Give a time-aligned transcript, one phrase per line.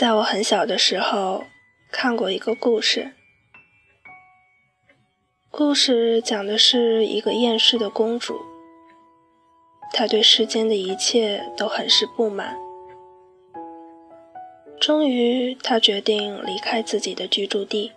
[0.00, 1.44] 在我很小的时候，
[1.92, 3.12] 看过一个故事。
[5.50, 8.40] 故事讲的是一个厌世的公主，
[9.92, 12.56] 她对世间的一切都很是不满。
[14.80, 17.92] 终于，她决定离开自己的居住地。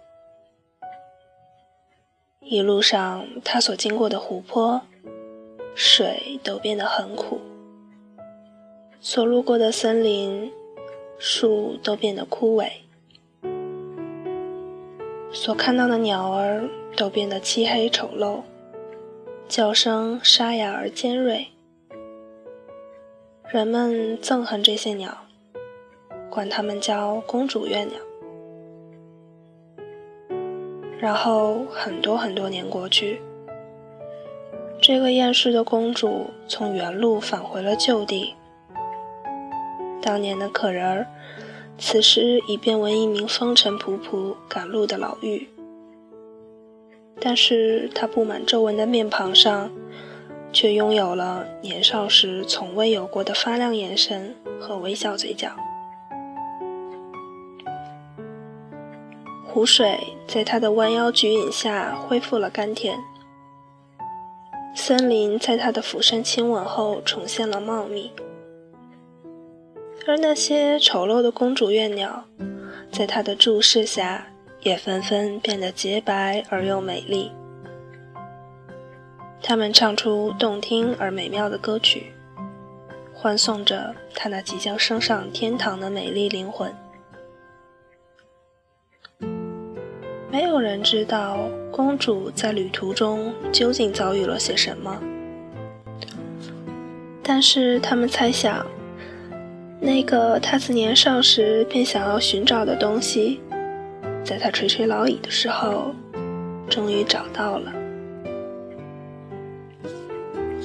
[2.42, 4.82] 一路上，她所经过的湖泊、
[5.74, 7.40] 水都变得很苦；
[9.00, 10.52] 所路过的森林。
[11.26, 12.70] 树都变得枯萎，
[15.32, 18.42] 所看到的鸟儿都变得漆黑丑陋，
[19.48, 21.48] 叫声沙哑而尖锐。
[23.48, 25.18] 人们憎恨这些鸟，
[26.30, 27.94] 管它们叫公主月鸟。
[31.00, 33.22] 然后很多很多年过去，
[34.82, 38.34] 这个厌世的公主从原路返回了旧地。
[40.04, 41.08] 当年的可人儿，
[41.78, 45.48] 此时已变为一名风尘仆仆赶路的老妪。
[47.22, 49.72] 但是他布满皱纹的面庞上，
[50.52, 55.52] 却拥有了年少时从未有过的发亮眼神和微笑嘴角。
[59.48, 63.00] 湖水在他的弯腰举引下恢复了甘甜，
[64.76, 68.12] 森林在他的俯身亲吻后重现了茂密。
[70.06, 72.26] 而那些丑陋的公主怨鸟，
[72.92, 74.28] 在他的注视下，
[74.62, 77.32] 也纷纷变得洁白而又美丽。
[79.42, 82.12] 他们唱出动听而美妙的歌曲，
[83.14, 86.74] 欢送着他那即将升上天堂的美丽灵魂。
[90.30, 95.02] 没有人知道公主在旅途中究竟遭遇了些什么，
[97.24, 98.66] 但是他们猜想。
[99.86, 103.42] 那个他自年少时便想要寻找的东西，
[104.24, 105.94] 在他垂垂老矣的时候，
[106.70, 107.74] 终于找到了。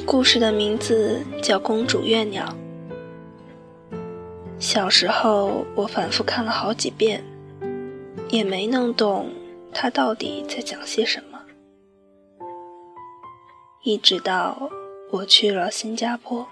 [0.07, 2.45] 故事的名字叫《公主月鸟》。
[4.61, 7.25] 小时候我反复看了好几遍，
[8.29, 9.31] 也没弄懂
[9.73, 11.41] 他到底在讲些什么。
[13.83, 14.71] 一直到
[15.11, 16.47] 我去了新加坡。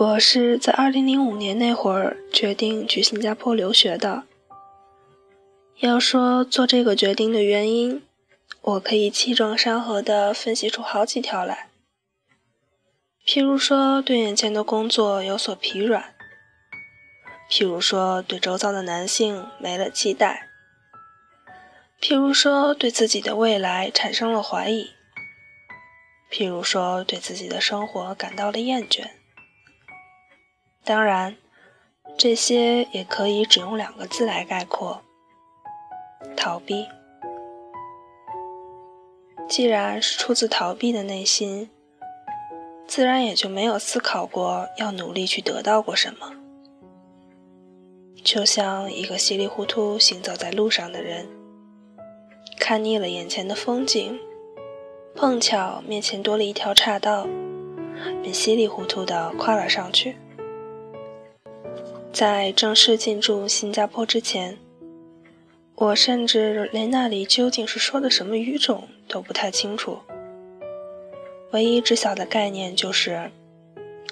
[0.00, 4.22] 我是在二零零五年那会儿决定去新加坡留学的。
[5.80, 8.02] 要说做这个决定的原因，
[8.62, 11.68] 我可以气壮山河地分析出好几条来。
[13.26, 16.02] 譬如说，对眼前的工作有所疲软；
[17.50, 20.46] 譬如说，对周遭的男性没了期待；
[22.00, 24.92] 譬如说，对自己的未来产生了怀疑；
[26.32, 29.19] 譬如说，对自己的生活感到了厌倦。
[30.90, 31.36] 当然，
[32.18, 35.00] 这些也可以只用两个字来概括：
[36.36, 36.84] 逃避。
[39.48, 41.70] 既然是出自逃避的内心，
[42.88, 46.32] 自然也就没有思考过要努力去得到过什么。
[48.24, 51.28] 就像一个稀里糊涂行走在路上的人，
[52.58, 54.18] 看腻了眼前的风景，
[55.14, 57.28] 碰巧面前多了一条岔道，
[58.22, 60.16] 便稀里糊涂地跨了上去。
[62.12, 64.58] 在正式进驻新加坡之前，
[65.76, 69.98] 我甚至连那里究竟是说的什么语种都不太清楚。
[71.52, 73.30] 唯一知晓的概念就是，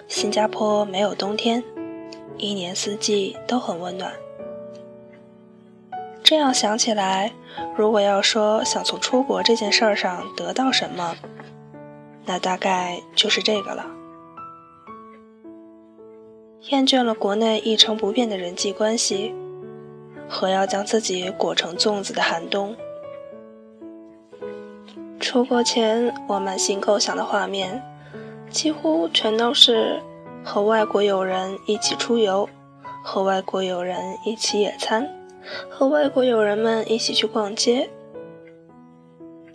[0.06, 1.62] 新加坡没有冬天，
[2.36, 4.12] 一年四季都很温暖。
[6.22, 7.32] 这样想起来，
[7.76, 11.16] 如果要说想从出国这件事儿上得到什么，
[12.24, 13.97] 那大概就是这个了。
[16.70, 19.34] 厌倦了国内一成不变的人际关系
[20.28, 22.76] 和要将自己裹成粽子的寒冬。
[25.18, 27.82] 出国前，我满心构想的画面，
[28.50, 30.00] 几乎全都是
[30.44, 32.48] 和外国友人一起出游，
[33.02, 35.08] 和外国友人一起野餐，
[35.70, 37.88] 和外国友人们一起去逛街。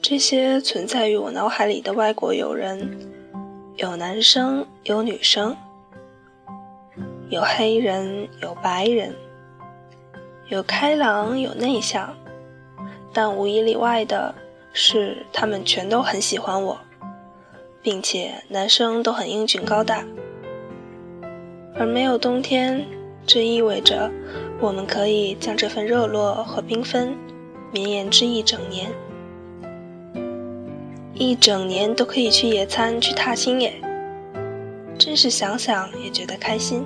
[0.02, 3.00] 这些存在于我脑海里的外国友人，
[3.78, 5.56] 有男生，有女生。
[7.34, 9.16] 有黑人，有白人，
[10.50, 12.16] 有开朗，有内向，
[13.12, 14.36] 但无一例外的
[14.72, 16.78] 是，他们全都很喜欢我，
[17.82, 20.06] 并且男生都很英俊高大。
[21.74, 22.86] 而没有冬天，
[23.26, 24.12] 这意味着
[24.60, 27.18] 我们可以将这份热络和缤纷
[27.72, 28.92] 绵延至一整年。
[31.16, 33.74] 一整年都可以去野餐、去踏青耶，
[35.00, 36.86] 真是想想也觉得开心。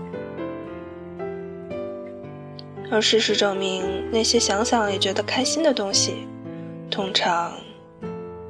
[2.89, 6.27] 而事实证明，那些想想也觉得开心的东西，
[6.89, 7.53] 通常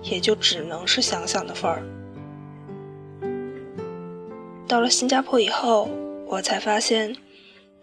[0.04, 1.82] 也就只能是想想的份儿。
[4.68, 5.90] 到了新加坡以后，
[6.28, 7.16] 我才发现，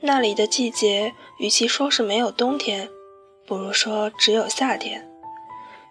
[0.00, 2.88] 那里的季节与其说是没有冬天，
[3.46, 5.00] 不如说只有夏天；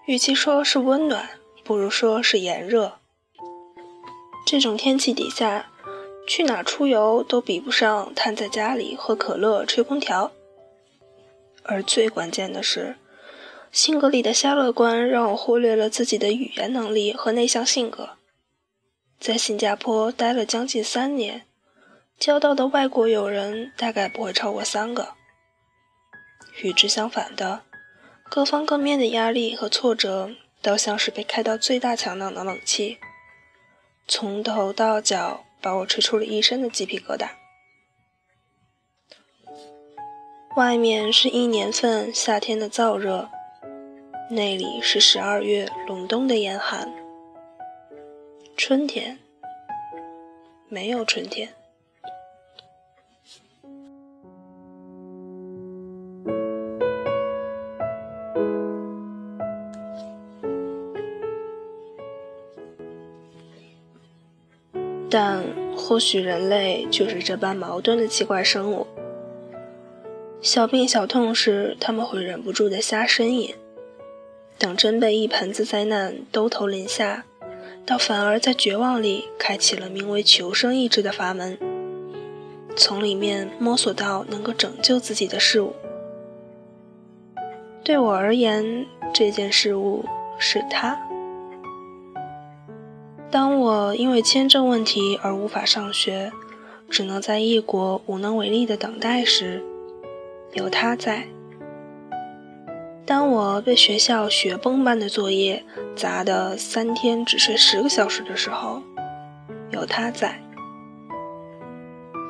[0.06, 1.28] 与其说是温暖，
[1.64, 2.94] 不如说是炎热。
[4.46, 5.66] 这种天气底下，
[6.26, 10.32] 去哪出游都比不上瘫在家里喝可乐、吹空调。
[11.64, 12.98] 而最关键的是，
[13.72, 18.18] 性格里的瞎乐观让我忽略了自己的语言能力和内向性格。
[19.20, 21.46] 在新加坡待了将近三年，
[22.20, 25.14] 交到的外国友人大概不会超过三个。
[26.62, 27.64] 与之相反的，
[28.30, 30.32] 各方各面的压力和挫折，
[30.62, 33.00] 都像是被开到最大强档的冷气，
[34.08, 37.43] 从头到脚把我吹出了一身的鸡皮疙瘩。
[40.56, 43.28] 外面是一年份夏天的燥热，
[44.30, 46.94] 内里是十二月隆冬的严寒。
[48.56, 49.18] 春天，
[50.70, 51.50] 没有春天。
[65.10, 65.44] 但
[65.76, 68.86] 或许人类就是这般矛盾的奇怪生物。
[70.44, 73.56] 小病小痛时，他们会忍不住的瞎呻吟；
[74.60, 77.24] 等真被一盆子灾难兜头淋下。
[77.86, 81.58] 倒反而在绝望里开启了名为求生意志的阀门，
[82.76, 85.74] 从里面摸索到能够拯救自己的事物。
[87.82, 90.04] 对我而言，这件事物
[90.38, 91.00] 是他。
[93.32, 96.34] 当我因为签证问题而无法上学，
[96.90, 99.64] 只能在异国无能为力的等待时，
[100.54, 101.28] 有他在。
[103.06, 105.66] 当我被学校雪崩般的作业
[105.96, 108.82] 砸得三天只睡十个小时的时候，
[109.72, 110.36] 有他在；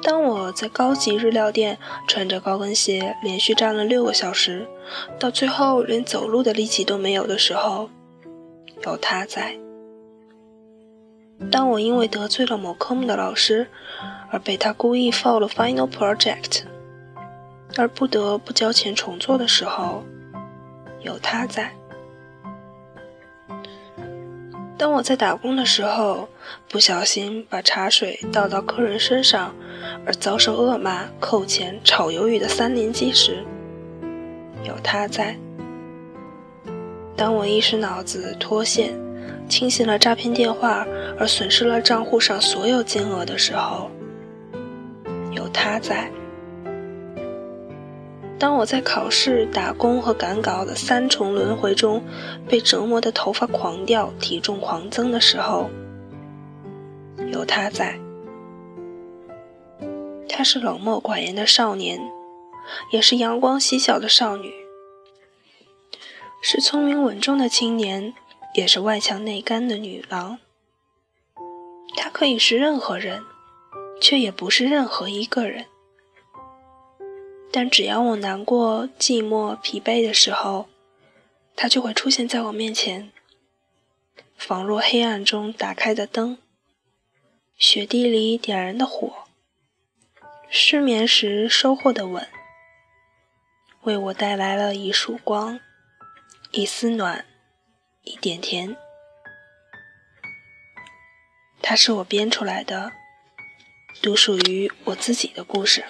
[0.02, 1.78] 当我在高级日料店
[2.08, 4.66] 穿着高跟鞋连续站了六个小时，
[5.20, 7.90] 到最后连走路的力气都没有的时候，
[8.86, 9.60] 有他在；
[11.52, 13.68] 当我因为得罪了某科目的老师，
[14.32, 16.62] 而被他故意 fail 了 final project，
[17.78, 20.04] 而不得不交钱重做的时候。
[21.02, 21.72] 有他在。
[24.78, 26.28] 当我在打工的时候，
[26.70, 29.54] 不小心把茶水倒到客人身上，
[30.06, 33.44] 而遭受恶骂、扣钱、炒鱿鱼的三连击时，
[34.64, 35.38] 有他在。
[37.16, 38.94] 当我一时脑子脱线，
[39.48, 40.86] 轻信了诈骗电话
[41.20, 43.92] 而损失了账户上所有金额的时候，
[45.32, 46.10] 有他在。
[48.40, 52.04] 当我在考试、打工和赶稿的三重轮回中，
[52.50, 55.70] 被折磨的头发狂掉、体重狂增的时候，
[57.32, 57.98] 有他在。
[60.28, 62.02] 他是冷漠寡言的少年，
[62.92, 64.50] 也是阳光嬉笑的少女；
[66.42, 68.14] 是聪明稳重的青年，
[68.56, 70.40] 也是外强内干的女郎。
[71.96, 73.24] 他可以是任何人，
[74.02, 75.68] 却也不是任何一个人。
[77.56, 80.68] 但只要我难过、寂寞、疲惫的时候，
[81.56, 83.12] 他就会出现在我面前，
[84.36, 86.40] 仿若黑暗中打开的灯，
[87.56, 89.28] 雪地里点燃的火，
[90.50, 92.28] 失眠时收获的吻，
[93.84, 95.60] 为我带来了一束光、
[96.50, 97.24] 一丝暖、
[98.02, 98.76] 一点甜。
[101.62, 102.92] 它是我编出来的，
[104.02, 105.86] 独属于我自己的故事。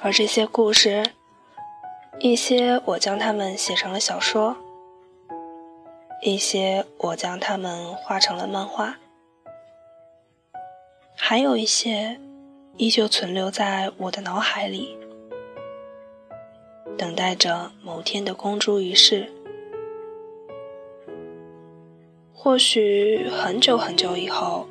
[0.00, 1.02] 而这些故事，
[2.20, 4.56] 一些我将它们写成了小说，
[6.22, 8.96] 一些我将它们画成了漫画，
[11.16, 12.20] 还有一些
[12.76, 14.96] 依旧存留在我的脑海里，
[16.96, 19.32] 等待着某天的公诸于世。
[22.32, 24.68] 或许很久很久以后，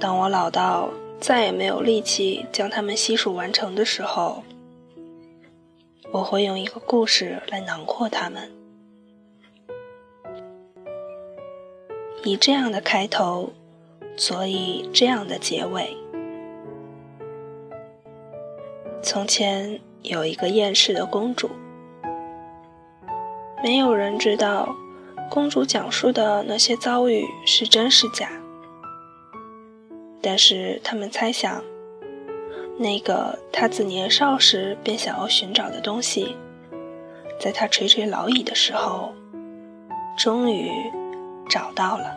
[0.00, 0.88] 当我老到……
[1.20, 4.42] 再也没有力气将它们悉数完成的时候，
[6.10, 8.50] 我会用一个故事来囊括它们，
[12.24, 13.52] 以这样的开头，
[14.16, 15.94] 所以这样的结尾。
[19.02, 21.50] 从前有一个厌世的公主，
[23.62, 24.74] 没有人知道
[25.30, 28.39] 公主讲述的那些遭遇是真是假。
[30.22, 31.62] 但是他们猜想，
[32.78, 36.36] 那个他自年少时便想要寻找的东西，
[37.38, 39.12] 在他垂垂老矣的时候，
[40.18, 40.70] 终于
[41.48, 42.14] 找到了，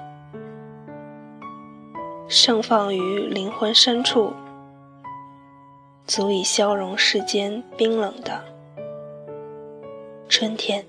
[2.28, 4.34] 盛放于灵魂深处，
[6.06, 8.44] 足以消融世间冰冷的
[10.28, 10.86] 春天。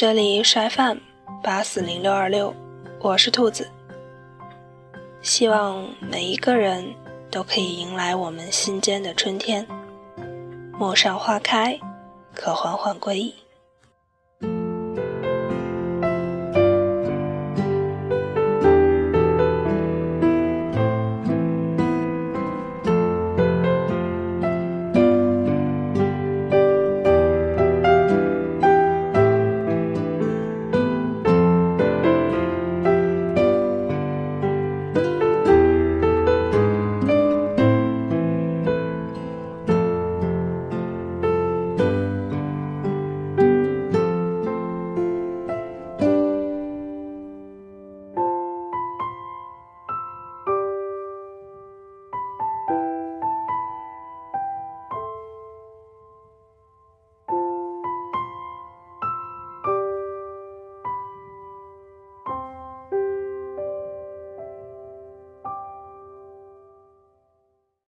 [0.00, 0.98] 这里是 FM
[1.42, 2.54] 八四零六二六，
[3.00, 3.68] 我是兔子。
[5.22, 6.94] 希望每一个人
[7.32, 9.66] 都可以迎来我们心间的春天，
[10.78, 11.76] 陌上花开，
[12.32, 13.34] 可缓缓归矣。